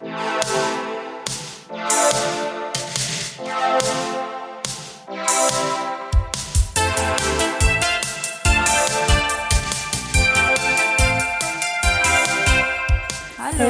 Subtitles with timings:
[0.00, 0.16] Hallo.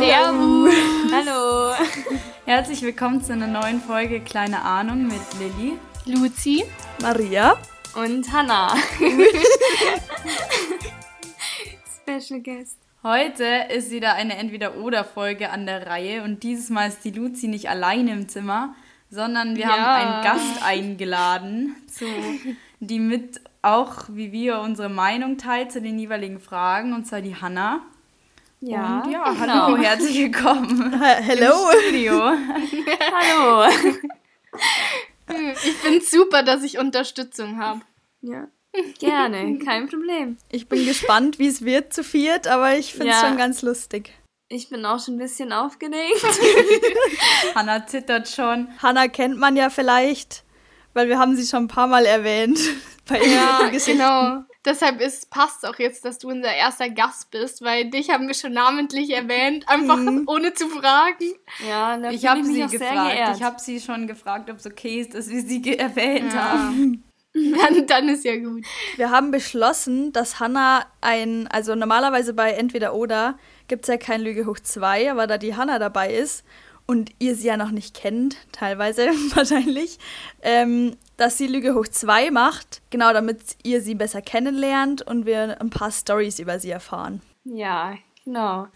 [0.01, 0.75] Servus.
[1.13, 1.75] Hallo.
[2.47, 5.79] Herzlich willkommen zu einer neuen Folge Kleine Ahnung mit Lilly.
[6.07, 6.65] Luzi
[7.01, 7.59] Maria.
[7.95, 8.75] und Hannah.
[12.07, 12.84] Special Guest.
[13.07, 17.69] Heute ist wieder eine Entweder-Oder-Folge an der Reihe und dieses Mal ist die Luzi nicht
[17.69, 18.75] alleine im Zimmer,
[19.11, 19.77] sondern wir Ja.
[19.77, 22.07] haben einen Gast eingeladen, zu,
[22.81, 27.37] die mit auch wie wir unsere Meinung teilt zu den jeweiligen Fragen und zwar die
[27.37, 27.83] Hanna.
[28.61, 29.67] Ja, und ja, genau.
[29.67, 31.53] hallo, herzlich willkommen Ha- Hello.
[31.71, 32.21] im Studio.
[33.13, 33.71] Hallo.
[35.27, 37.81] Ich finde super, dass ich Unterstützung habe.
[38.21, 38.47] Ja,
[38.99, 40.37] gerne, kein Problem.
[40.51, 43.29] Ich bin gespannt, wie es wird zu viert, aber ich finde es Ja.
[43.29, 44.13] schon ganz lustig.
[44.49, 46.23] Ich bin auch schon ein bisschen aufgeregt.
[47.55, 48.69] Hanna zittert schon.
[48.83, 50.45] Hannah kennt man ja vielleicht,
[50.93, 52.59] weil wir haben sie schon ein paar Mal erwähnt.
[53.09, 54.45] Bei Ja, genau.
[54.65, 58.33] Deshalb ist, passt auch jetzt, dass du unser erster Gast bist, weil dich haben wir
[58.35, 61.35] schon namentlich erwähnt, einfach ohne zu fragen.
[61.69, 63.13] Ja, da Ich habe sie auch sehr gefragt.
[63.13, 63.37] geehrt.
[63.37, 67.05] Ich habe sie schon gefragt, ob es okay ist, dass wir sie erwähnt haben.
[67.59, 68.65] Dann, dann ist ja gut.
[68.95, 74.21] Wir haben beschlossen, dass Hannah ein, also normalerweise bei Entweder oder gibt es ja kein
[74.21, 76.45] Lüge hoch 2, aber da die Hannah dabei ist
[76.87, 79.99] und ihr sie ja noch nicht kennt, teilweise wahrscheinlich,
[80.43, 85.61] ähm, dass sie Lüge hoch 2 macht, genau damit ihr sie besser kennenlernt und wir
[85.61, 87.21] ein paar Stories über sie erfahren.
[87.45, 88.69] Ja, genau.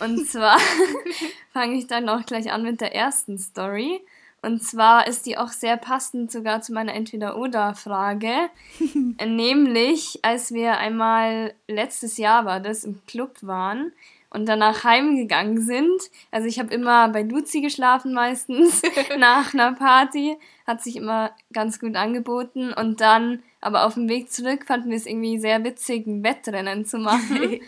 [0.00, 0.58] Und zwar
[1.52, 4.00] fange ich dann auch gleich an mit der ersten Story.
[4.42, 8.50] Und zwar ist die auch sehr passend sogar zu meiner Entweder-Oder-Frage.
[9.24, 13.92] Nämlich, als wir einmal letztes Jahr war das im Club waren
[14.30, 16.10] und danach heimgegangen sind.
[16.32, 18.82] Also ich habe immer bei Luzi geschlafen meistens
[19.18, 20.36] nach einer Party.
[20.66, 22.72] Hat sich immer ganz gut angeboten.
[22.72, 26.84] Und dann, aber auf dem Weg zurück fanden wir es irgendwie sehr witzig, ein Wettrennen
[26.84, 27.60] zu machen.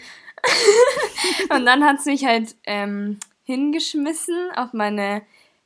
[1.50, 5.22] Und dann hat sie mich halt ähm, hingeschmissen auf meine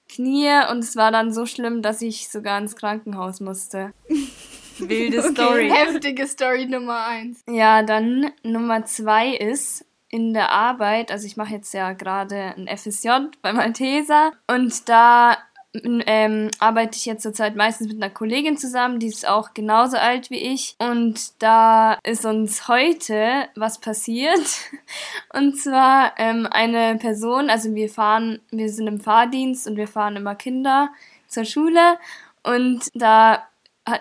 [0.09, 3.93] Knie und es war dann so schlimm, dass ich sogar ins Krankenhaus musste.
[4.79, 5.71] Wilde Story.
[5.71, 7.43] Heftige Story Nummer eins.
[7.49, 12.67] Ja, dann Nummer zwei ist in der Arbeit, also ich mache jetzt ja gerade ein
[12.67, 13.09] FSJ
[13.43, 15.37] bei Malteser und da
[15.75, 20.31] ähm, arbeite ich jetzt zurzeit meistens mit einer Kollegin zusammen, die ist auch genauso alt
[20.31, 24.71] wie ich und da ist uns heute was passiert
[25.35, 30.17] und zwar ähm, eine Person, also wir fahren, wir sind im Fahrdienst und wir fahren
[30.17, 30.91] immer Kinder
[31.27, 31.99] zur Schule
[32.43, 33.47] und da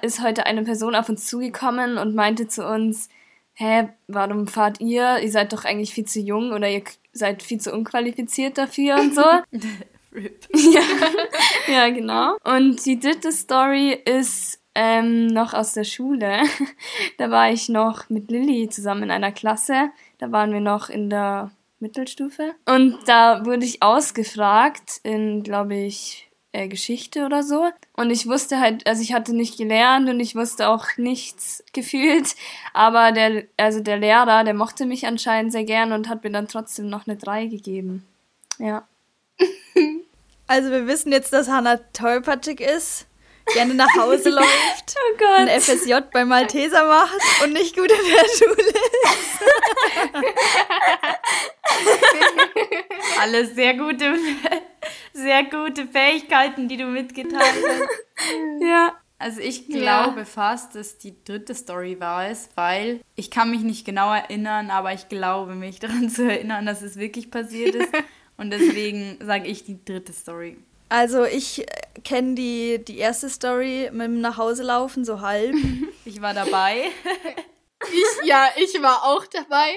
[0.01, 3.09] ist heute eine Person auf uns zugekommen und meinte zu uns,
[3.53, 5.19] hä, warum fahrt ihr?
[5.19, 9.15] Ihr seid doch eigentlich viel zu jung oder ihr seid viel zu unqualifiziert dafür und
[9.15, 9.23] so.
[10.53, 10.81] Ja,
[11.67, 12.37] ja, genau.
[12.43, 16.41] Und die dritte Story ist ähm, noch aus der Schule.
[17.17, 19.89] Da war ich noch mit Lilly zusammen in einer Klasse.
[20.19, 22.53] Da waren wir noch in der Mittelstufe.
[22.65, 27.69] Und da wurde ich ausgefragt in, glaube ich, äh, Geschichte oder so.
[27.93, 32.35] Und ich wusste halt, also ich hatte nicht gelernt und ich wusste auch nichts gefühlt.
[32.73, 36.47] Aber der, also der Lehrer, der mochte mich anscheinend sehr gern und hat mir dann
[36.47, 38.05] trotzdem noch eine 3 gegeben.
[38.59, 38.87] Ja.
[40.49, 43.05] Also wir wissen jetzt, dass Hannah tollpatschig ist,
[43.53, 45.49] gerne nach Hause läuft, Oh Gott.
[45.49, 48.73] ein FSJ bei Malteser macht und nicht gut in der Schule
[53.19, 54.15] Alles sehr gute,
[55.13, 57.89] sehr gute Fähigkeiten, die du mitgeteilt hast.
[58.61, 58.93] Ja.
[59.19, 60.03] Also ich Ja.
[60.03, 64.69] glaube fast, dass die dritte Story war es, weil ich kann mich nicht genau erinnern,
[64.69, 67.89] aber ich glaube mich daran zu erinnern, dass es wirklich passiert ist.
[68.37, 70.57] Und deswegen sage ich die dritte Story.
[70.89, 71.65] Also ich
[72.03, 75.53] kenne die, die erste Story mit dem Nachhauselaufen so halb,
[76.05, 76.85] Ich war dabei.
[77.91, 79.73] Ich, ja, ich war auch dabei.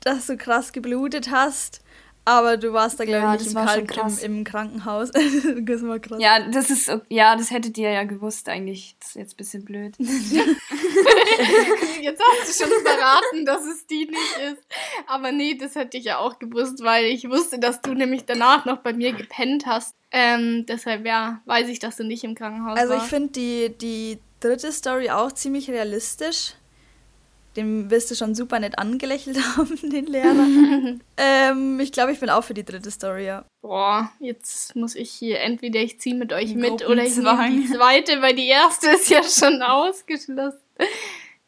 [0.00, 1.82] dass du krass geblutet hast,
[2.28, 4.22] aber du warst da glaube Ja, ich das nicht im, war schon Kalk krass.
[4.22, 5.10] im, im Krankenhaus.
[5.62, 6.18] das war krass.
[6.20, 8.96] Ja, das ist, ja, das hättet ihr ja gewusst eigentlich.
[9.00, 9.94] Das ist jetzt ein bisschen blöd.
[12.00, 14.62] Jetzt hast du schon verraten, dass es die nicht ist.
[15.06, 18.64] Aber nee, das hätte ich ja auch gewusst, weil ich wusste, dass du nämlich danach
[18.64, 19.94] noch bei mir gepennt hast.
[20.10, 23.10] Ähm, deshalb, ja, weiß ich, dass du nicht im Krankenhaus Also ich warst.
[23.10, 26.54] finde die, die dritte Story auch ziemlich realistisch.
[27.56, 30.98] Den wirst du schon super nett angelächelt haben, den Lehrer.
[31.16, 33.44] ähm, ich glaube, ich bin auch für die dritte Story, ja.
[33.62, 37.66] Boah, jetzt muss ich hier, entweder ich ziehe mit euch mit oder ich nehme die
[37.66, 40.60] zweite, weil die erste ist ja schon ausgeschlossen.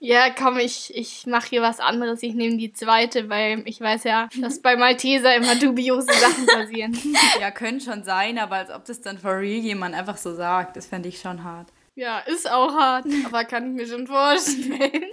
[0.02, 2.22] Ja, komm, ich, ich mache hier was anderes.
[2.22, 6.96] Ich nehme die zweite, weil ich weiß ja, dass bei Malteser immer dubiose Sachen passieren.
[7.40, 10.76] Ja, könnte schon sein, aber als ob das dann for real jemand einfach so sagt,
[10.76, 11.68] das fände ich schon hart.
[12.00, 15.04] Ja, ist auch hart, aber kann ich mir schon vorstellen.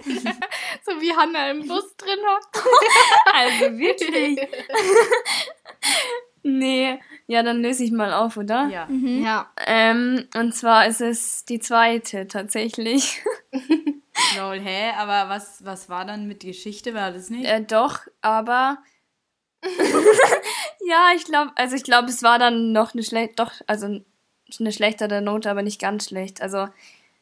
[0.86, 2.64] so wie Hannah im Bus drin hockt.
[3.34, 4.40] Also wirklich.
[6.42, 8.68] nee, ja, dann löse ich mal auf, oder?
[8.68, 8.88] Ja.
[8.88, 9.52] Ja.
[9.66, 13.22] Ähm, und zwar ist es die zweite tatsächlich.
[14.38, 14.92] Lol, hä?
[14.96, 16.94] Aber was, was war dann mit Geschichte?
[16.94, 17.44] War das nicht?
[17.44, 18.78] Äh, doch, aber.
[20.86, 24.00] ja, ich glaube, also ich glaube, es war dann noch eine schlechte, doch, also
[24.60, 26.40] eine schlechtere Note, aber nicht ganz schlecht.
[26.40, 26.68] Also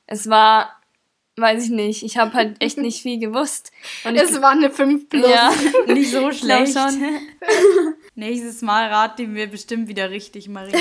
[0.07, 0.71] es war,
[1.37, 3.73] weiß ich nicht, ich habe halt echt nicht viel gewusst.
[4.05, 5.29] Und Es war eine 5 plus.
[5.29, 5.53] ja,
[5.93, 6.73] nicht so schlecht.
[6.73, 7.19] schon.
[8.15, 10.73] Nächstes Mal raten wir bestimmt wieder richtig, Marie.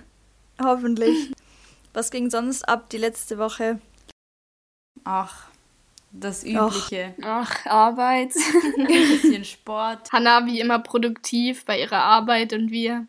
[0.62, 1.32] Hoffentlich.
[1.92, 3.80] Was ging sonst ab die letzte Woche?
[5.04, 5.46] Ach,
[6.12, 7.14] das Übliche.
[7.22, 8.32] Ach, Arbeit.
[8.78, 10.10] Ein bisschen Sport.
[10.12, 13.06] Hannah wie immer produktiv bei ihrer Arbeit und wir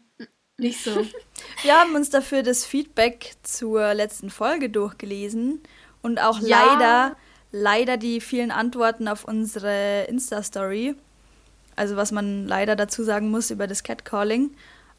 [0.61, 0.91] nicht so.
[1.63, 5.61] Wir haben uns dafür das Feedback zur letzten Folge durchgelesen
[6.01, 6.73] und auch Ja.
[6.73, 7.15] leider,
[7.51, 10.95] leider die vielen Antworten auf unsere Insta-Story.
[11.75, 14.51] Also was man leider dazu sagen muss über das Catcalling.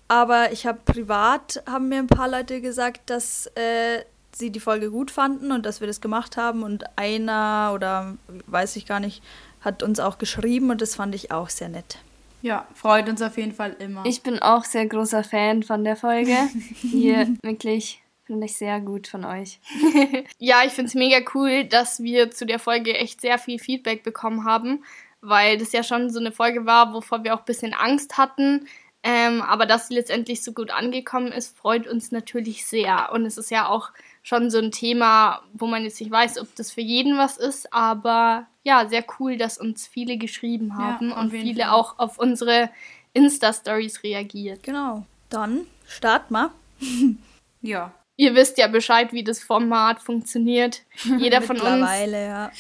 [0.09, 4.05] Aber ich habe privat, haben mir ein paar Leute gesagt, dass äh,
[4.35, 6.63] sie die Folge gut fanden und dass wir das gemacht haben.
[6.63, 8.17] Und einer oder
[8.47, 9.23] weiß ich gar nicht,
[9.61, 11.99] hat uns auch geschrieben und das fand ich auch sehr nett.
[12.43, 14.05] Ja, freut uns auf jeden Fall immer.
[14.05, 16.37] Ich bin auch sehr großer Fan von der Folge.
[16.81, 19.61] Hier wirklich finde ich sehr gut von euch.
[20.39, 24.03] Ja, ich finde es mega cool, dass wir zu der Folge echt sehr viel Feedback
[24.03, 24.85] bekommen haben,
[25.21, 28.67] weil das ja schon so eine Folge war, wovor wir auch ein bisschen Angst hatten.
[29.05, 33.11] Ähm, aber dass sie letztendlich so gut angekommen ist, freut uns natürlich sehr.
[33.13, 33.91] Und es ist ja auch
[34.23, 37.73] schon so ein Thema, wo man jetzt nicht weiß, ob das für jeden was ist,
[37.73, 41.73] aber ja, sehr cool, dass uns viele geschrieben haben auf und viele Fall.
[41.73, 42.71] auch auf unsere
[43.13, 44.63] Insta-Stories reagiert.
[44.63, 45.05] Genau.
[45.29, 46.51] Dann start mal.
[47.63, 47.93] ja.
[48.17, 50.83] Ihr wisst ja Bescheid, wie das Format funktioniert.
[51.19, 52.53] Jeder von uns ja.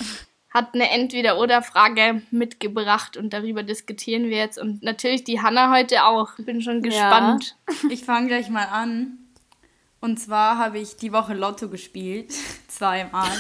[0.50, 4.58] hat eine Entweder-Oder-Frage mitgebracht und darüber diskutieren wir jetzt.
[4.58, 6.30] Und natürlich die Hanna heute auch.
[6.38, 7.56] Ich bin schon gespannt.
[7.88, 9.21] Ich fange gleich mal an.
[10.02, 12.32] Und zwar habe ich die Woche Lotto gespielt.
[12.68, 13.30] Zweimal.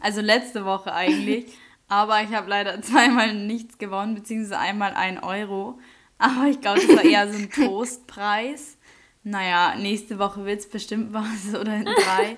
[0.00, 1.46] Also letzte Woche eigentlich.
[1.86, 5.78] Aber ich habe leider zweimal nichts gewonnen, beziehungsweise einmal ein Euro.
[6.18, 8.78] Aber ich glaube, das war eher so ein Trostpreis.
[9.22, 12.36] Naja, nächste Woche wird es bestimmt was oder in drei.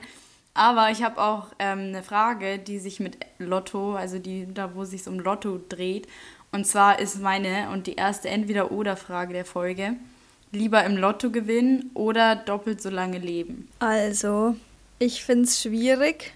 [0.53, 4.83] Aber ich habe auch ähm, eine Frage, die sich mit Lotto, also die da, wo
[4.83, 6.07] es sich um Lotto dreht.
[6.53, 9.97] Und zwar ist meine und die erste Entweder-Oder-Frage der Folge:
[10.53, 13.69] Lieber im Lotto gewinnen oder doppelt so lange leben?
[13.79, 14.57] Also,
[14.99, 16.33] ich finde es schwierig.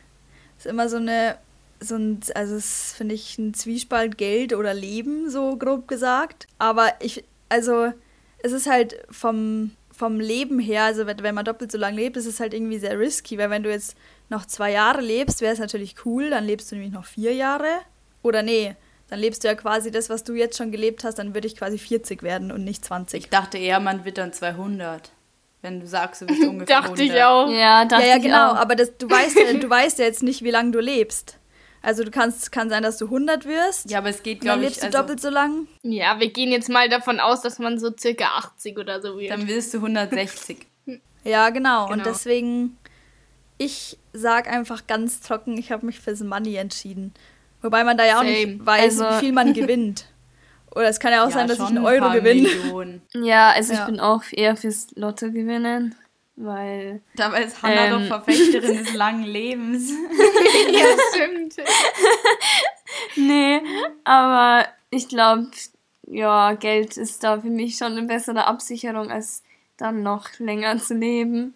[0.57, 1.37] Ist immer so eine,
[1.81, 6.47] so ein, also es finde ich ein Zwiespalt Geld oder Leben, so grob gesagt.
[6.59, 7.93] Aber ich, also,
[8.39, 12.17] es ist halt vom, vom Leben her, also wenn, wenn man doppelt so lange lebt,
[12.17, 13.97] ist es halt irgendwie sehr risky, weil wenn du jetzt
[14.29, 17.81] noch zwei Jahre lebst, wäre es natürlich cool, dann lebst du nämlich noch vier Jahre.
[18.23, 18.77] Oder nee,
[19.15, 21.55] dann lebst du ja quasi das, was du jetzt schon gelebt hast, dann würde ich
[21.57, 23.25] quasi 40 werden und nicht 20.
[23.25, 25.13] Ich dachte eher, man wird dann 200.
[25.63, 27.07] Wenn du sagst, du bist ungefähr Dachte 100.
[27.17, 27.49] ich auch.
[27.49, 28.57] Ja, dachte Ja, ja, ich genau, auch.
[28.57, 31.39] aber das, du, weißt ja, du weißt ja jetzt nicht, wie lange du lebst.
[31.81, 33.89] Also du kannst, kann sein, dass du 100 wirst.
[33.89, 35.69] Ja, aber es geht, und dann glaube lebst ich, du also, doppelt so lang.
[35.83, 39.31] Ja, wir gehen jetzt mal davon aus, dass man so circa 80 oder so wird.
[39.31, 40.59] dann wirst du 160.
[41.23, 41.85] Ja, genau.
[41.85, 42.05] Und Genau.
[42.05, 42.77] deswegen,
[43.59, 47.15] ich sag einfach ganz trocken, ich habe mich fürs Money entschieden.
[47.65, 48.31] Wobei man da ja auch Same.
[48.47, 50.05] nicht weiß, Also- wie viel man gewinnt.
[50.75, 52.43] Oder es kann ja auch sein, dass ich einen ein Euro paar gewinne.
[52.49, 53.03] Millionen.
[53.15, 53.81] Ja, also Ja.
[53.81, 55.95] ich bin auch eher fürs Lotto gewinnen,
[56.37, 57.93] weil Dabei ist Hannah Ähm.
[57.93, 59.91] doch Verfechterin des langen Lebens.
[60.73, 61.55] ja, stimmt.
[63.17, 63.61] nee,
[64.05, 65.49] aber ich glaube,
[66.09, 69.43] ja, Geld ist da für mich schon eine bessere Absicherung, als
[69.77, 71.55] dann noch länger zu leben,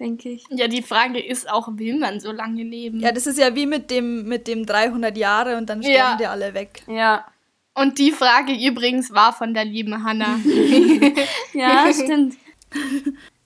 [0.00, 0.44] denke ich.
[0.50, 2.98] Ja, die Frage ist auch, will man so lange leben?
[3.00, 6.16] Ja, das ist ja wie mit dem, mit dem 300 Jahre und dann sterben Ja.
[6.16, 6.82] die alle weg.
[6.88, 7.24] Ja,
[7.74, 10.40] Und die Frage übrigens war von der lieben Hanna.
[11.52, 12.34] ja, stimmt.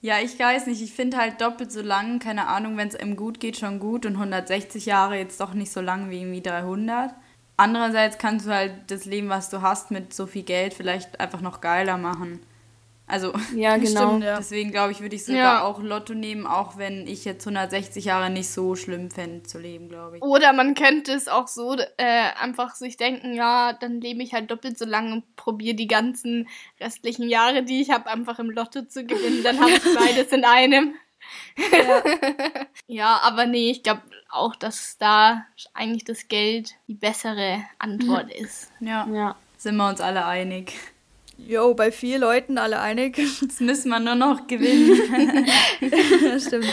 [0.01, 0.81] Ja, ich weiß nicht.
[0.81, 4.05] Ich finde halt doppelt so lang, keine Ahnung, wenn es einem gut geht, schon gut.
[4.05, 7.13] Und 160 Jahre jetzt doch nicht so lang wie irgendwie 300.
[7.57, 11.41] Andererseits kannst du halt das Leben, was du hast, mit so viel Geld vielleicht einfach
[11.41, 12.39] noch geiler machen.
[13.07, 14.07] Also, Ja, genau.
[14.09, 14.37] Stimmt, ja.
[14.37, 15.63] deswegen glaube ich, würde ich sogar Ja.
[15.63, 19.89] auch Lotto nehmen, auch wenn ich jetzt 160 Jahre nicht so schlimm fände zu leben,
[19.89, 20.23] glaube ich.
[20.23, 24.49] Oder man könnte es auch so äh, einfach sich denken, ja, dann lebe ich halt
[24.49, 26.47] doppelt so lange und probiere die ganzen
[26.79, 29.43] restlichen Jahre, die ich habe, einfach im Lotto zu gewinnen.
[29.43, 30.95] Dann habe ich beides in einem.
[31.57, 32.03] Ja,
[32.87, 38.71] ja aber nee, ich glaube auch, dass da eigentlich das Geld die bessere Antwort ist.
[38.79, 39.35] Ja, Ja.
[39.57, 40.73] sind wir uns alle einig.
[41.37, 43.17] Jo, bei vier Leuten alle einig.
[43.17, 45.47] Jetzt müssen wir nur noch gewinnen.
[46.39, 46.71] Stimmt.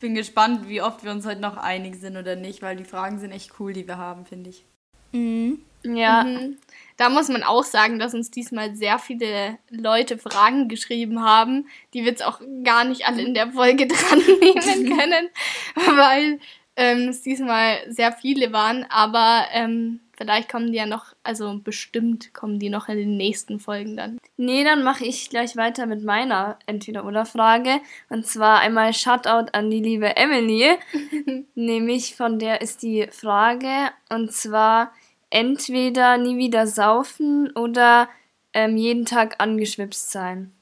[0.00, 3.18] Bin gespannt, wie oft wir uns heute noch einig sind oder nicht, weil die Fragen
[3.18, 4.64] sind echt cool, die wir haben, finde ich.
[5.12, 5.60] Mhm.
[5.84, 6.24] Ja.
[6.24, 6.58] Mhm.
[6.96, 12.00] Da muss man auch sagen, dass uns diesmal sehr viele Leute Fragen geschrieben haben, die
[12.00, 15.28] wir jetzt auch gar nicht alle in der Folge dran nehmen können,
[15.96, 16.38] weil
[16.76, 18.84] ähm, es diesmal sehr viele waren.
[18.88, 23.58] Aber ähm, vielleicht kommen die ja noch, also bestimmt kommen die noch in den nächsten
[23.58, 24.18] Folgen dann.
[24.36, 27.80] Nee, dann mache ich gleich weiter mit meiner Entweder-Oder-Frage.
[28.08, 30.76] Und zwar einmal Shoutout an die liebe Emily.
[31.54, 33.90] Nämlich von der ist die Frage.
[34.10, 34.92] Und zwar
[35.30, 38.08] entweder nie wieder saufen oder
[38.52, 40.52] ähm, jeden Tag angeschwipst sein.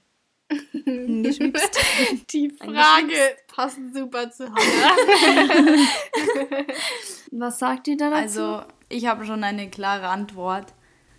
[0.85, 1.79] Geschwipst.
[2.33, 4.97] Die Frage passt super zu Hannah.
[7.31, 8.43] Was sagt ihr da dazu?
[8.43, 10.75] Also, ich habe schon eine klare Antwort.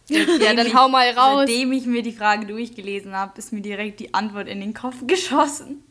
[0.08, 1.46] ja, dann hau mal raus.
[1.48, 4.98] Seitdem ich mir die Frage durchgelesen habe, ist mir direkt die Antwort in den Kopf
[5.08, 5.84] geschossen.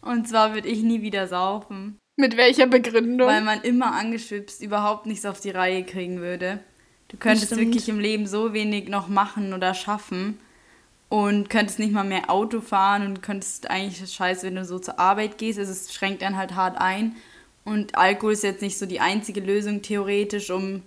[0.00, 3.26] Und zwar würde ich nie wieder saufen, Mit welcher Begründung?
[3.28, 6.60] weil man immer angeschwipst überhaupt nichts auf die Reihe kriegen würde.
[7.08, 10.38] Du könntest wirklich im Leben so wenig noch machen oder schaffen
[11.08, 14.78] und könntest nicht mal mehr Auto fahren und könntest eigentlich das scheiße, wenn du so
[14.78, 15.58] zur Arbeit gehst.
[15.58, 17.16] Also es schränkt dann halt hart ein.
[17.64, 20.82] Und Alkohol ist jetzt nicht so die einzige Lösung theoretisch, um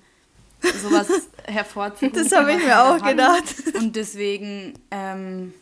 [0.62, 1.08] sowas
[1.46, 2.13] hervorzuholen.
[2.13, 3.46] Das habe ich mir auch gedacht.
[3.75, 5.54] Und deswegen, ähm,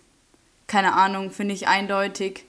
[0.67, 2.45] keine Ahnung, finde ich eindeutig,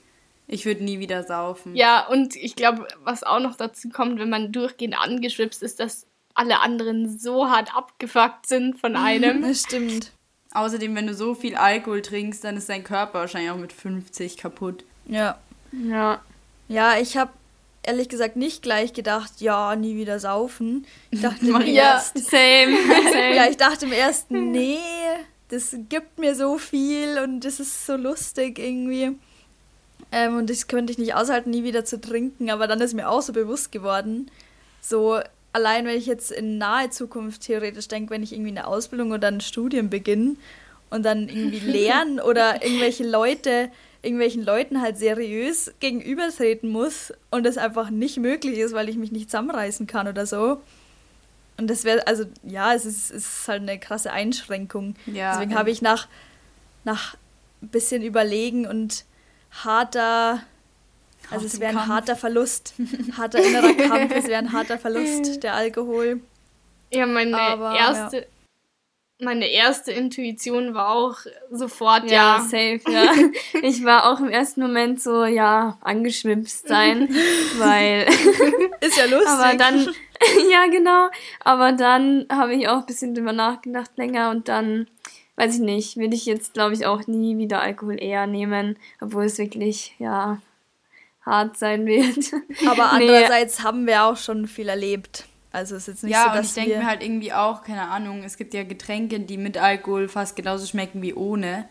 [0.47, 1.75] ich würde nie wieder saufen.
[1.75, 6.07] Ja, und ich glaube, was auch noch dazu kommt, wenn man durchgehend angeschwipst ist, dass
[6.33, 9.43] alle anderen so hart abgefuckt sind von einem.
[9.43, 10.11] Das stimmt.
[10.51, 14.37] Außerdem, wenn du so viel Alkohol trinkst, dann ist dein Körper wahrscheinlich auch mit 50
[14.37, 14.83] kaputt.
[15.05, 15.37] Ja.
[15.71, 16.21] ja.
[16.67, 17.31] Ja, ich habe
[17.83, 20.85] ehrlich gesagt nicht gleich gedacht, ja, nie wieder saufen.
[21.11, 21.83] Ich dachte mir Maria.
[21.93, 22.77] erst, Same.
[23.11, 23.35] Same.
[23.35, 24.77] ja, ich dachte im ersten, nee,
[25.49, 29.17] das gibt mir so viel und das ist so lustig irgendwie.
[30.11, 32.49] Ähm, und das könnte ich nicht aushalten, nie wieder zu trinken.
[32.49, 34.29] Aber dann ist mir auch so bewusst geworden,
[34.81, 35.19] so
[35.53, 39.27] allein wenn ich jetzt in nahe Zukunft theoretisch denke, wenn ich irgendwie eine Ausbildung oder
[39.27, 40.35] ein Studium beginne
[40.89, 43.71] und dann irgendwie lernen oder irgendwelche Leute,
[44.01, 49.11] irgendwelchen Leuten halt seriös gegenübertreten muss und das einfach nicht möglich ist, weil ich mich
[49.11, 50.61] nicht zusammenreißen kann oder so.
[51.57, 54.95] Und das wäre, also ja, es ist, es ist halt eine krasse Einschränkung.
[55.05, 56.07] Ja, Deswegen habe ich nach,
[56.85, 57.15] nach
[57.61, 59.03] ein bisschen Überlegen und
[59.51, 60.41] harter,
[61.29, 61.89] also es wäre ein Kampf.
[61.89, 62.73] harter Verlust,
[63.17, 66.21] harter innerer Kampf, es wäre ein harter Verlust, der Alkohol.
[66.93, 68.25] Ja, meine Aber, erste,
[69.19, 71.17] meine erste Intuition war auch
[71.51, 72.39] sofort, Ja, ja.
[72.41, 73.11] safe, ja.
[73.61, 77.09] Ich war auch im ersten Moment so, ja, angeschwipst sein,
[77.57, 78.05] weil,
[78.81, 79.27] Ist ja lustig.
[79.27, 79.87] aber dann,
[80.51, 81.09] ja, genau,
[81.43, 84.87] aber dann habe ich auch ein bisschen drüber nachgedacht länger und dann,
[85.35, 89.25] weiß ich nicht, will ich jetzt, glaube ich, auch nie wieder Alkohol eher nehmen, obwohl
[89.25, 90.41] es wirklich, ja,
[91.25, 92.31] hart sein wird.
[92.65, 93.03] Aber Nee.
[93.09, 95.25] andererseits haben wir auch schon viel erlebt.
[95.51, 96.77] Also es ist jetzt nicht Ja, so, und dass ich denke wir...
[96.79, 100.65] mir halt irgendwie auch, keine Ahnung, es gibt ja Getränke, die mit Alkohol fast genauso
[100.65, 101.67] schmecken wie ohne.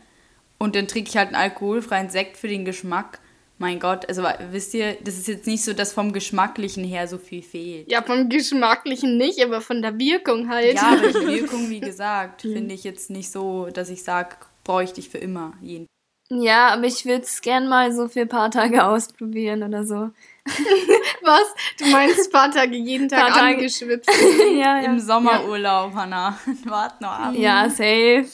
[0.58, 3.20] Und dann trinke ich halt einen alkoholfreien Sekt für den Geschmack.
[3.60, 7.18] Mein Gott, also wisst ihr, das ist jetzt nicht so, dass vom Geschmacklichen her so
[7.18, 7.90] viel fehlt.
[7.90, 10.74] Ja, vom Geschmacklichen nicht, aber von der Wirkung halt.
[10.74, 15.00] Ja, aber die Wirkung, wie gesagt, finde ich jetzt nicht so, dass ich sage, bräuchte
[15.00, 15.86] ich für immer jeden.
[16.30, 20.10] Ja, aber ich würde es gern mal so für ein paar Tage ausprobieren oder so.
[21.22, 21.54] Was?
[21.78, 23.56] Du meinst ein paar Tage jeden Tag Paar Tage.
[23.56, 24.10] angeschwipst?
[24.52, 24.82] ja, ja.
[24.82, 26.38] Im Sommerurlaub, Hannah.
[26.64, 27.34] Wart noch ab.
[27.34, 28.26] Ja, safe.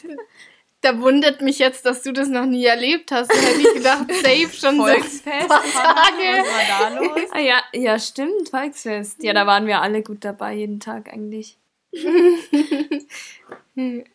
[0.81, 3.31] Da wundert mich jetzt, dass du das noch nie erlebt hast.
[3.31, 6.43] Da hätte ich gedacht, safe schon Volksfest, paar Hannah, Tage.
[6.43, 7.31] was war da los?
[7.33, 9.23] Ah, ja, ja, stimmt, Volksfest.
[9.23, 11.57] Ja, da waren wir alle gut dabei, jeden Tag eigentlich.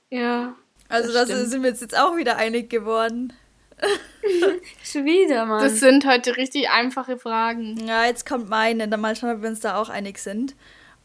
[0.09, 0.55] Ja.
[0.89, 3.33] Also das da sind wir uns jetzt auch wieder einig geworden.
[4.83, 5.63] Schon wieder, Mann.
[5.63, 7.77] Das sind heute richtig einfache Fragen.
[7.87, 10.55] Ja, jetzt kommt meine, dann mal schauen, ob wir uns da auch einig sind.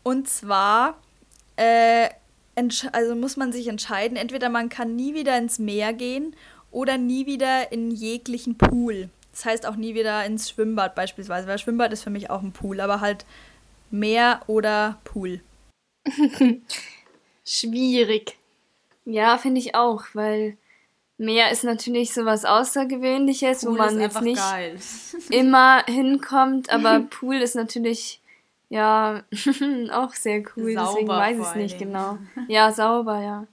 [0.03, 1.01] Und zwar,
[1.57, 2.09] äh,
[2.93, 6.37] also muss man sich entscheiden, entweder man kann nie wieder ins Meer gehen
[6.71, 9.09] oder nie wieder in jeglichen Pool.
[9.33, 12.53] Das heißt auch nie wieder ins Schwimmbad beispielsweise, weil Schwimmbad ist für mich auch ein
[12.53, 13.25] Pool, aber halt
[13.91, 15.41] Meer oder Pool.
[17.45, 18.37] Schwierig.
[19.05, 20.57] ja, finde ich auch, weil
[21.17, 24.77] Meer ist natürlich sowas Außergewöhnliches, wo Pool man ist jetzt nicht geil.
[25.31, 28.21] immer hinkommt, aber Pool ist natürlich,
[28.69, 29.23] ja,
[29.93, 32.19] auch sehr cool, deswegen Sauber weiß ich es nicht genau.
[32.49, 33.47] Ja, sauber, ja.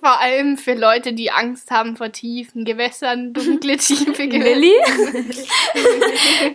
[0.00, 4.56] Vor allem für Leute, die Angst haben vor tiefen Gewässern, dunkle, tiefe Gewässer.
[4.56, 4.74] Lilly?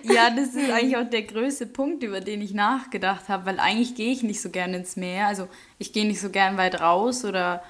[0.04, 3.96] Ja, das ist eigentlich auch der größte Punkt, über den ich nachgedacht habe, weil eigentlich
[3.96, 5.28] gehe ich nicht so gerne ins Meer.
[5.28, 5.48] Also
[5.78, 7.64] ich gehe nicht so gern weit raus oder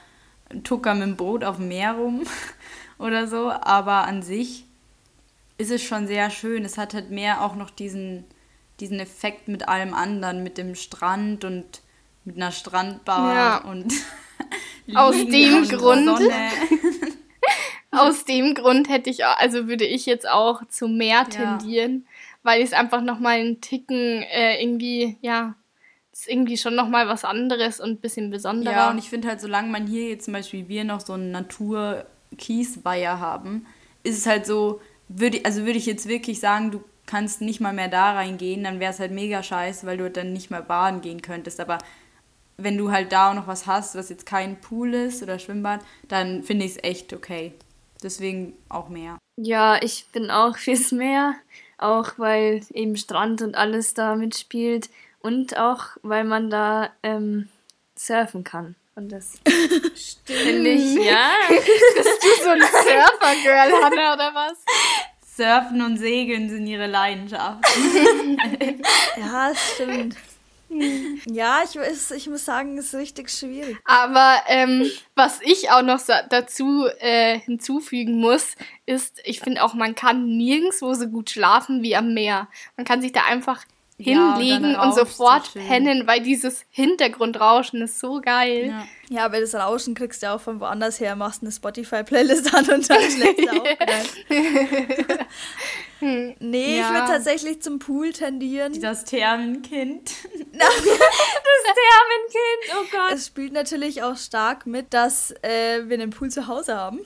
[0.63, 2.24] tucker mit dem Boot auf dem Meer rum
[3.00, 4.65] oder so, aber an sich
[5.58, 6.63] ist es schon sehr schön.
[6.63, 8.25] Es hat halt mehr auch noch diesen,
[8.79, 11.82] diesen Effekt mit allem anderen, mit dem Strand und
[12.25, 13.58] mit einer Strandbar Ja.
[13.70, 13.94] und
[14.96, 16.10] Aus dem und Grund.
[17.91, 21.29] Aus dem Grund hätte ich, auch, also würde ich jetzt auch zu Meer Ja.
[21.29, 22.06] tendieren,
[22.44, 25.56] weil ich es einfach nochmal einen Ticken äh, irgendwie, ja,
[26.12, 28.74] ist irgendwie schon nochmal was anderes und ein bisschen besonderer.
[28.74, 31.32] Ja, und ich finde halt, solange man hier jetzt zum Beispiel wir noch so einen
[32.31, 33.65] Natur-Kiesweiher haben,
[34.03, 37.74] ist es halt so, würde, also würde ich jetzt wirklich sagen, du kannst nicht mal
[37.74, 41.01] mehr da reingehen, dann wäre es halt mega scheiße, weil du dann nicht mehr baden
[41.01, 41.59] gehen könntest.
[41.59, 41.79] Aber
[42.57, 45.81] wenn du halt da auch noch was hast, was jetzt kein Pool ist oder Schwimmbad,
[46.07, 47.53] dann finde ich es echt okay.
[48.03, 49.17] Deswegen auch mehr.
[49.38, 51.36] Ja, ich bin auch fürs Meer,
[51.77, 54.89] auch weil eben Strand und alles da mitspielt
[55.21, 57.50] und auch weil man da ähm,
[57.95, 58.75] surfen kann.
[59.00, 59.32] Und das
[60.25, 61.32] finde ich, ja.
[61.48, 64.58] Bist du so ein Surfer-Girl, Hannah, oder was?
[65.38, 67.63] Surfen und Segeln sind ihre Leidenschaft.
[69.18, 70.15] Ja, das stimmt.
[71.25, 71.77] Ja, ich,
[72.15, 73.77] ich muss sagen, es ist richtig schwierig.
[73.86, 79.74] Aber ähm, was ich auch noch sa- dazu äh, hinzufügen muss, ist, ich finde auch,
[79.74, 82.48] man kann nirgendwo so gut schlafen wie am Meer.
[82.77, 83.63] Man kann sich da einfach
[84.01, 85.68] Ja, und hinlegen dann und so sofort schön.
[85.68, 88.68] pennen, weil dieses Hintergrundrauschen ist so geil.
[88.70, 88.88] Ja.
[89.12, 92.89] Ja, aber das Rauschen kriegst du auch von woanders her, machst eine Spotify-Playlist an und
[92.89, 94.06] dann schläfst du auch rein.
[96.39, 96.94] Nee, ich Ja.
[96.94, 98.79] würde tatsächlich zum Pool tendieren.
[98.82, 100.12] Das Thermenkind.
[101.74, 103.12] Thermenkind, oh Gott.
[103.13, 107.00] Es spielt natürlich auch stark mit, dass äh, wir einen Pool zu Hause haben.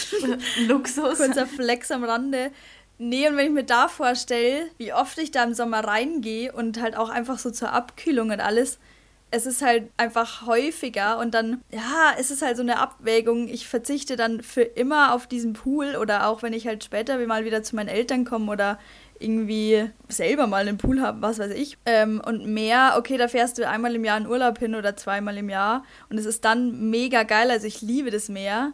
[0.66, 1.16] Luxus.
[1.18, 2.50] Kurzer Flex am Rande.
[2.98, 6.80] Nee, und wenn ich mir da vorstelle, wie oft ich da im Sommer reingehe und
[6.80, 8.78] halt auch einfach so zur Abkühlung und alles,
[9.32, 13.48] es ist halt einfach häufiger und dann, ja, es ist halt so eine Abwägung.
[13.48, 17.44] Ich verzichte dann für immer auf diesen Pool oder auch wenn ich halt später mal
[17.44, 18.78] wieder zu meinen Eltern komme oder
[19.18, 21.78] irgendwie selber mal einen Pool habe, was weiß ich.
[21.84, 25.36] Ähm, und mehr, okay, da fährst du einmal im Jahr in Urlaub hin oder zweimal
[25.36, 27.50] im Jahr und es ist dann mega geil.
[27.50, 28.72] Also ich liebe das Meer.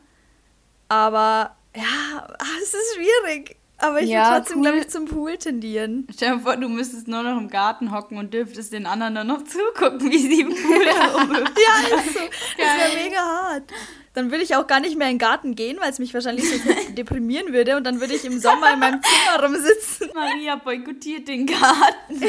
[0.88, 2.29] Aber ja,
[2.62, 3.57] es ist schwierig.
[3.83, 6.07] Aber ich Ja, würde trotzdem, Pool- glaube ich, zum Pool tendieren.
[6.14, 9.27] Stell dir vor, du müsstest nur noch im Garten hocken und dürftest den anderen dann
[9.27, 11.55] noch zugucken, wie sie im Pool herumhüpfen.
[11.90, 12.21] Ja, ist so.
[12.59, 13.64] Das wäre mega hart.
[14.12, 16.45] Dann würde ich auch gar nicht mehr in den Garten gehen, weil es mich wahrscheinlich
[16.51, 16.57] so
[16.95, 17.77] deprimieren würde.
[17.77, 20.11] Und dann würde ich im Sommer in meinem Zimmer rumsitzen.
[20.14, 22.21] Maria boykottiert den Garten.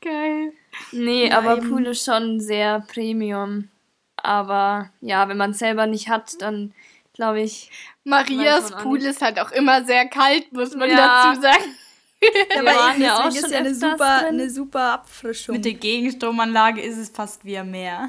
[0.00, 0.52] Geil.
[0.92, 1.70] Nee, Ja, aber eben.
[1.70, 3.68] Pool ist schon sehr Premium.
[4.16, 6.72] Aber ja, wenn man es selber nicht hat, dann
[7.14, 7.70] glaube ich.
[8.04, 11.28] Marias Pool ist halt auch immer sehr kalt, muss man Ja.
[11.32, 11.76] dazu sagen.
[12.54, 14.28] Ja, Wir aber waren ja auch schon ist ja eine super, drin.
[14.28, 15.54] eine super Abfrischung.
[15.56, 18.08] Mit der Gegenstromanlage ist es fast wie am Meer.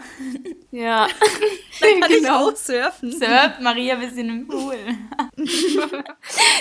[0.71, 1.07] Ja.
[1.81, 2.47] Dann kann ich Genau.
[2.49, 3.11] auch surfen.
[3.11, 4.75] Surft Maria bis in den Pool.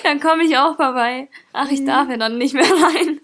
[0.02, 1.28] Dann komme ich auch vorbei.
[1.52, 3.20] Ach, ich darf ja dann nicht mehr rein.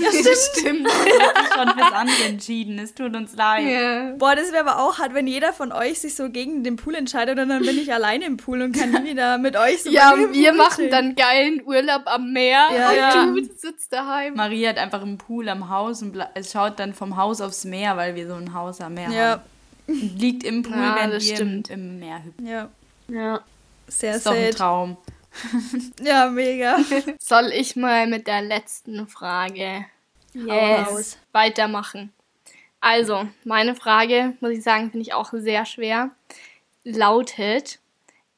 [0.00, 0.88] Ja, stimmt.
[0.90, 2.78] Schon fürs andere entschieden.
[2.78, 3.66] Es tut uns leid.
[3.68, 4.12] ja.
[4.18, 6.94] Boah, das wäre aber auch hart, wenn jeder von euch sich so gegen den Pool
[6.96, 9.90] entscheidet und dann bin ich alleine im Pool und kann nie wieder mit euch so
[9.90, 13.24] ja, im wir machen dann geilen Urlaub am Meer Ja, und ja.
[13.26, 13.32] du
[13.68, 14.34] sitzt daheim.
[14.34, 16.16] Maria hat einfach einen Pool am Haus und
[16.50, 19.42] schaut dann vom Haus aufs Meer, weil wir so ein Haus am Meer Ja, haben.
[19.86, 21.70] Und liegt im Pool, Ja, wenn das wir im, stimmt.
[21.70, 22.46] im Meer hüpfen.
[22.46, 22.68] ja,
[23.08, 23.40] Ja.
[23.86, 24.56] sehr ist doch ein sad.
[24.58, 24.96] Traum.
[26.02, 26.78] Ja, mega.
[27.20, 29.84] Soll ich mal mit der letzten Frage
[30.48, 31.16] raus.
[31.32, 32.12] weitermachen?
[32.80, 36.10] Also, meine Frage, muss ich sagen, finde ich auch sehr schwer.
[36.84, 37.78] Lautet,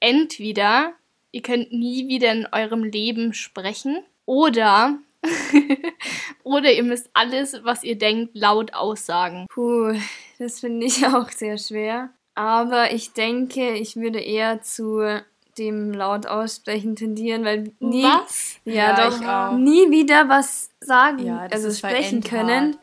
[0.01, 0.93] entweder
[1.31, 4.99] ihr könnt nie wieder in eurem Leben sprechen oder
[6.43, 9.47] oder ihr müsst alles, was ihr denkt, laut aussagen.
[9.51, 9.95] Puh,
[10.39, 12.11] das finde ich auch sehr schwer.
[12.35, 15.21] Aber ich denke, ich würde eher zu
[15.59, 18.57] dem laut aussprechen tendieren, weil nie, Was?
[18.65, 19.53] ja, Ja, doch, ich auch.
[19.59, 22.77] nie wieder was sagen, Ja, das also sprechen können.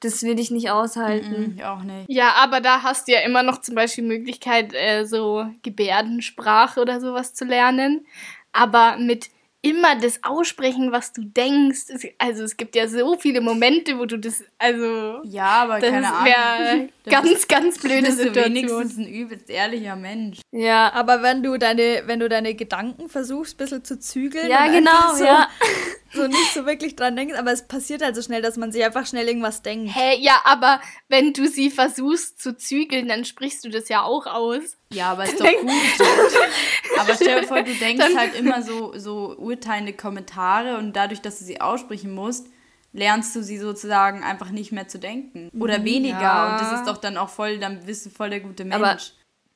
[0.00, 1.52] Das würde ich nicht aushalten.
[1.52, 2.06] Mhm, ich auch nicht.
[2.08, 7.00] Ja, aber da hast du ja immer noch zum Beispiel Möglichkeit, äh, so Gebärdensprache oder
[7.00, 8.06] sowas zu lernen.
[8.52, 9.30] Aber mit
[9.64, 11.84] immer das aussprechen, was du denkst.
[11.88, 15.90] Es- Also es gibt ja so viele Momente, wo du das, also Ja, aber das
[15.90, 16.88] keine Ahnung.
[17.06, 18.44] ganz, ganz blöde bist du Situation.
[18.54, 20.40] wenigstens ein übelst ehrlicher Mensch.
[20.52, 24.48] Ja, Aber wenn du deine, wenn du deine Gedanken versuchst, ein bisschen zu zügeln.
[24.48, 25.48] ja, genau, so ja.
[26.14, 28.84] so nicht so wirklich dran denkst, aber es passiert halt so schnell, dass man sich
[28.84, 29.94] einfach schnell irgendwas denkt.
[29.94, 34.26] Hä, ja, aber wenn du sie versuchst zu zügeln, dann sprichst du das ja auch
[34.26, 34.76] aus.
[34.92, 35.70] Ja, aber ist doch gut.
[36.98, 41.38] aber stell dir vor, du denkst halt immer so, so urteilende Kommentare und dadurch, dass
[41.38, 42.46] du sie aussprechen musst,
[42.92, 45.50] lernst du sie sozusagen einfach nicht mehr zu denken.
[45.58, 46.20] Oder weniger.
[46.20, 46.52] Ja.
[46.52, 48.76] Und das ist doch dann auch voll, dann bist du voll der gute Mensch.
[48.82, 48.96] Aber-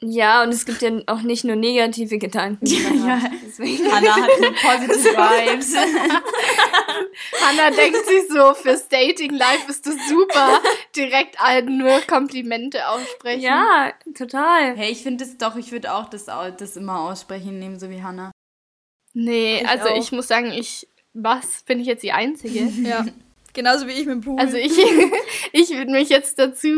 [0.00, 2.64] Ja, und es gibt ja auch nicht nur negative Gedanken.
[2.66, 3.20] Ja.
[3.20, 3.30] hat.
[3.44, 3.90] Deswegen.
[3.90, 5.74] Anna hat nur positive Vibes.
[7.40, 10.60] Hannah denkt sich so, fürs Dating Life bist du super.
[10.94, 13.40] Direkt allen nur Komplimente aussprechen.
[13.42, 14.76] Ja, total.
[14.76, 18.02] hey, ich finde es doch, ich würde auch das, das immer aussprechen nehmen, so wie
[18.02, 18.30] Hannah.
[19.14, 19.96] Nee, Ich also auch.
[19.98, 22.60] ich muss sagen, ich, was, bin ich jetzt die Einzige?
[22.82, 23.04] Ja.
[23.54, 24.38] Genauso wie ich mit dem Pool.
[24.38, 24.78] Also ich,
[25.52, 26.68] ich würde mich jetzt dazu,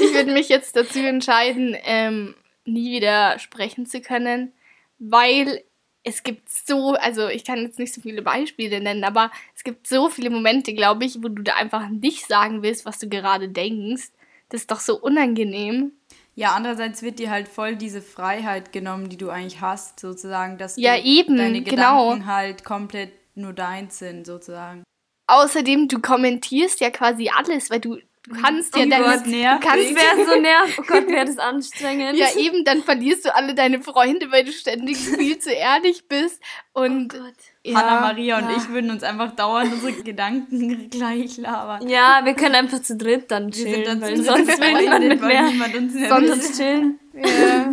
[0.00, 2.34] ich würde mich jetzt dazu entscheiden, ähm,
[2.66, 4.52] nie wieder sprechen zu können,
[4.98, 5.62] weil
[6.02, 9.88] es gibt so, also ich kann jetzt nicht so viele Beispiele nennen, aber es gibt
[9.88, 13.48] so viele Momente, glaube ich, wo du da einfach nicht sagen willst, was du gerade
[13.48, 14.10] denkst.
[14.48, 15.92] Das ist doch so unangenehm.
[16.36, 20.76] Ja, andererseits wird dir halt voll diese Freiheit genommen, die du eigentlich hast, sozusagen, dass
[20.76, 22.10] Ja, du eben, deine genau.
[22.10, 24.84] Gedanken halt komplett nur deins sind, sozusagen.
[25.28, 29.60] Außerdem, du kommentierst ja quasi alles, weil du, du kannst ja Oh deine, Gott, nervig.
[29.60, 30.78] du kannst wäre so nervig.
[30.78, 32.18] Oh Gott, wäre das anstrengend.
[32.18, 36.42] Ja, eben, dann verlierst du alle deine Freunde, weil du ständig viel zu ehrlich bist.
[36.72, 37.34] Und Oh Gott.
[37.64, 38.56] ja, Hanna, Maria und ja.
[38.58, 41.88] ich würden uns einfach dauernd unsere Gedanken gleich labern.
[41.88, 44.80] Ja, wir können einfach zu dritt dann Wir chillen, sind dann weil zu sonst will
[44.82, 45.50] niemand mit mehr.
[46.08, 46.98] Sonst chillen.
[47.14, 47.72] ja.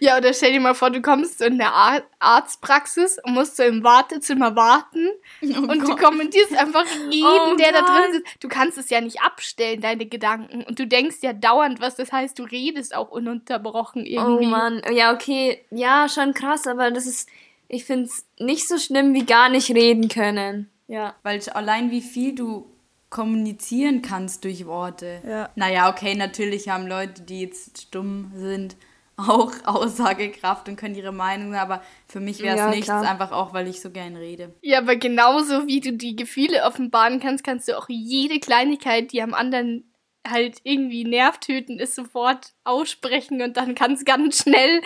[0.00, 3.56] Ja, oder stell dir mal vor, du kommst so in der Ar Arztpraxis und musst
[3.56, 5.08] so im Wartezimmer warten
[5.40, 7.88] und du kommentierst einfach jeden, Oh der da Gott.
[7.88, 8.36] drin sitzt.
[8.40, 10.62] Du kannst es ja nicht abstellen, deine Gedanken.
[10.64, 14.46] Und du denkst ja dauernd was, das heißt, du redest auch ununterbrochen irgendwie.
[14.46, 14.82] Oh Mann.
[14.92, 15.64] Ja, okay.
[15.70, 17.28] Ja, schon krass, aber das ist,
[17.68, 20.70] ich finde es nicht so schlimm wie gar nicht reden können.
[20.88, 21.14] Ja.
[21.22, 22.66] Weil allein wie viel du
[23.10, 25.20] kommunizieren kannst durch Worte.
[25.26, 25.50] Ja.
[25.54, 28.76] Naja, okay, natürlich haben Leute, die jetzt stumm sind,
[29.18, 33.02] auch Aussagekraft und können ihre Meinung sagen, aber für mich wäre es Ja, nichts, klar.
[33.08, 34.54] einfach auch, weil ich so gern rede.
[34.62, 39.20] Ja, aber genauso wie du die Gefühle offenbaren kannst, kannst du auch jede Kleinigkeit, die
[39.20, 39.84] am anderen
[40.28, 44.82] halt irgendwie nervtöten ist, sofort aussprechen und dann kann es ganz schnell,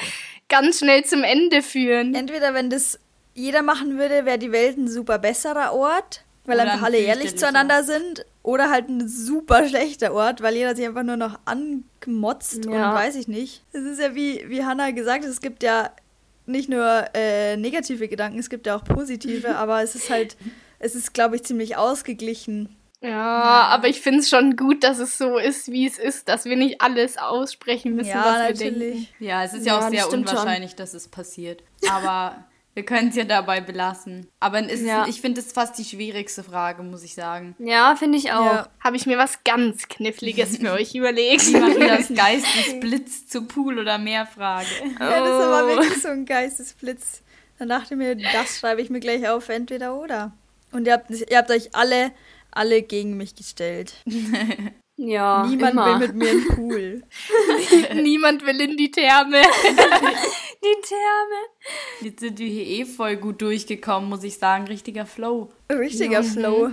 [0.48, 2.14] ganz schnell zum Ende führen.
[2.14, 2.98] Entweder, wenn das
[3.34, 6.98] jeder machen würde, wäre die Welt ein super besserer Ort, weil Oder einfach ein alle
[6.98, 8.24] ehrlich zueinander sind.
[8.42, 12.90] Oder halt ein super schlechter Ort, weil jeder sich einfach nur noch angemotzt Ja.
[12.90, 13.62] und weiß ich nicht.
[13.72, 15.90] Es ist ja wie, wie Hannah gesagt hat, es gibt ja
[16.46, 20.36] nicht nur äh, negative Gedanken, es gibt ja auch positive, aber es ist halt,
[20.80, 22.76] es ist, glaube ich, ziemlich ausgeglichen.
[23.00, 26.44] Ja, aber ich finde es schon gut, dass es so ist, wie es ist, dass
[26.44, 28.78] wir nicht alles aussprechen müssen, ja, was wir denken.
[28.80, 29.14] natürlich.
[29.18, 30.38] Ja, es ist ja, Ja, auch das sehr stimmt schon.
[30.38, 31.64] unwahrscheinlich, dass es passiert.
[31.90, 34.26] Aber wir können es ja dabei belassen.
[34.40, 35.06] Aber ist, Ja.
[35.06, 37.54] ich finde es fast die schwierigste Frage, muss ich sagen.
[37.58, 38.44] Ja, finde ich auch.
[38.46, 38.68] Ja.
[38.82, 41.46] Habe ich mir was ganz Kniffliges für euch überlegt.
[41.48, 44.66] Wie machen das Geistesblitz zu Pool oder Meerfrage?
[44.98, 45.68] Ja, das war Oh.
[45.68, 47.22] wirklich so ein Geistesblitz.
[47.58, 50.32] Dann dachte ich mir, das schreibe ich mir gleich auf, entweder oder.
[50.72, 52.10] Und ihr habt, ihr habt euch alle,
[52.50, 53.92] alle gegen mich gestellt.
[54.96, 56.00] Ja, Niemand immer.
[56.00, 57.02] will mit mir in den Pool.
[58.02, 59.42] Niemand will in die Therme.
[60.64, 61.40] Die Therme.
[62.02, 64.66] Jetzt sind wir hier eh voll gut durchgekommen, muss ich sagen.
[64.68, 65.50] Richtiger Flow.
[65.68, 66.70] Richtiger Flow.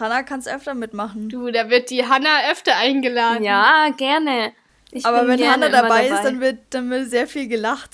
[0.00, 1.28] Hannah kannst öfter mitmachen.
[1.28, 3.44] Du, da wird die Hanna öfter eingeladen.
[3.44, 4.52] Ja, gerne.
[4.90, 7.92] Ich Aber wenn gerne Hannah immer dabei, ist, dann wird, dann wird sehr viel gelacht.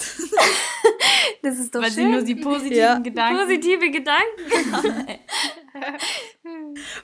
[1.43, 2.11] das ist doch Weil sie schön.
[2.11, 2.99] nur die positiven Ja.
[2.99, 3.39] Gedanken.
[3.41, 5.19] Positive Gedanken.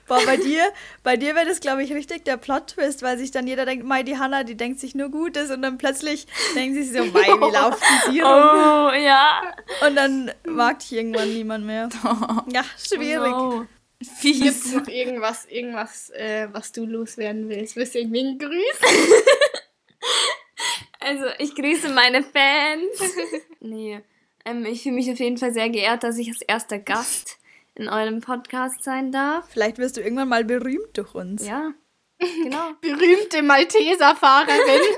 [0.07, 0.63] Boah, bei dir,
[1.03, 4.03] bei dir wäre das, glaube ich, richtig der Plot-Twist, weil sich dann jeder denkt, Mai,
[4.03, 7.19] die Hannah, die denkt sich nur Gutes und dann plötzlich denken sie sich so, Mai,
[7.27, 8.31] wie laufen sie rum?
[8.31, 9.41] Oh, ja.
[9.85, 11.89] Und dann mag dich irgendwann niemand mehr.
[12.51, 13.33] Ja, schwierig.
[13.33, 13.65] Oh.
[13.99, 14.73] Gibt's Fies.
[14.73, 17.75] noch irgendwas, irgendwas, äh, was du loswerden willst?
[17.75, 18.53] Willst du irgendwen grüßen?
[20.99, 23.13] Also, ich grüße meine Fans.
[23.59, 24.01] nee.
[24.43, 27.37] Ähm, ich fühle mich auf jeden Fall sehr geehrt, dass ich als erster Gast
[27.75, 29.47] in eurem Podcast sein darf.
[29.49, 31.45] Vielleicht wirst du irgendwann mal berühmt durch uns.
[31.45, 31.71] Ja,
[32.19, 32.71] genau.
[32.81, 34.81] Berühmte Malteser-Fahrerin.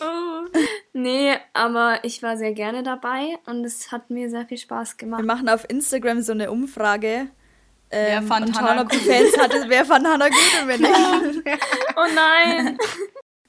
[0.00, 0.44] Oh.
[0.92, 4.98] Nee, aber ich war sehr gerne dabei und es hat mir sehr viel Spaß Wir
[4.98, 5.24] gemacht.
[5.24, 7.28] machen auf Instagram so eine Umfrage.
[7.90, 8.94] Wer Ähm, fand und Hannah gut?
[8.94, 10.78] Fans hatte, wer fand Hannah gut und wer
[11.32, 11.42] nicht.
[11.96, 12.78] Oh nein!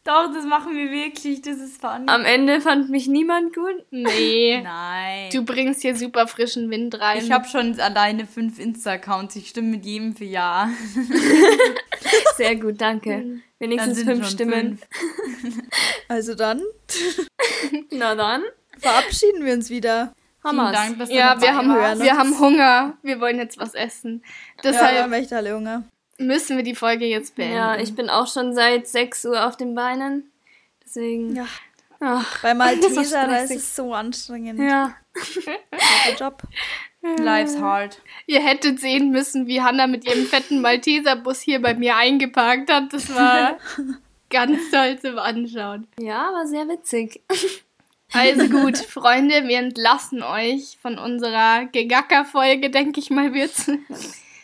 [0.06, 1.42] Doch, das machen wir wirklich.
[1.42, 2.06] Das ist funny.
[2.08, 3.86] Am Ende fand mich niemand gut.
[3.92, 4.60] Nee.
[4.64, 5.30] Nein.
[5.32, 7.20] Du bringst hier super frischen Wind rein.
[7.24, 9.36] ich habe schon alleine fünf Insta-Accounts.
[9.36, 10.70] Ich stimme mit jedem für Ja.
[12.38, 13.10] Sehr gut, danke.
[13.12, 14.80] Dann Wenigstens sind fünf Stimmen.
[16.08, 16.60] Also dann
[17.92, 18.42] Na dann.
[18.80, 20.14] verabschieden wir uns wieder.
[20.44, 20.72] Hammer's.
[20.76, 22.02] Dank, dass du Ja, wir haben, warst.
[22.02, 22.98] wir haben Hunger.
[23.04, 24.24] Wir wollen jetzt was essen.
[24.24, 25.84] Ja, wir Deshalb haben echt alle Hunger.
[26.20, 27.56] Müssen wir die Folge jetzt beenden.
[27.56, 30.32] Ja, ich bin auch schon seit 6 Uhr auf den Beinen.
[30.84, 31.36] Deswegen.
[31.36, 31.46] Ja.
[32.00, 34.60] Ach, Bei Malteser, da ist es so anstrengend.
[34.60, 34.96] ja.
[36.18, 36.44] Job.
[37.02, 38.02] Life's hard.
[38.26, 42.92] Ihr hättet sehen müssen, wie Hannah mit ihrem fetten Malteser-Bus hier bei mir eingeparkt hat.
[42.94, 43.58] Das war
[44.30, 45.88] ganz toll zum Anschauen.
[46.00, 47.22] Ja, war sehr witzig.
[48.14, 53.70] Also gut, Freunde, wir entlassen euch von unserer Gegacker-Folge, denke ich mal, wird's.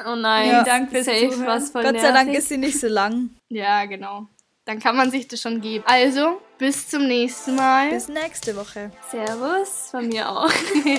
[0.05, 0.63] Oh nein, Ja.
[0.63, 1.47] Dank fürs Safe Zuhören.
[1.47, 2.37] was voll Gott sei Dank nervig.
[2.39, 3.29] ist sie nicht so lang.
[3.49, 4.27] Ja, genau.
[4.65, 5.83] Dann kann man sich das schon geben.
[5.87, 7.89] Also, bis zum nächsten Mal.
[7.91, 8.91] Bis nächste Woche.
[9.11, 10.49] Servus, von mir auch.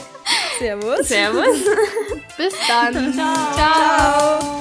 [0.58, 1.08] Servus.
[1.08, 1.64] Servus.
[2.36, 3.12] Bis dann.
[3.54, 3.54] Ciao.
[3.56, 4.60] Ciao.